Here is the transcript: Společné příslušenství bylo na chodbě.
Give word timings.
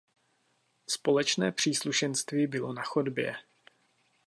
Společné 0.89 1.51
příslušenství 1.51 2.47
bylo 2.47 2.73
na 2.73 2.83
chodbě. 2.83 3.35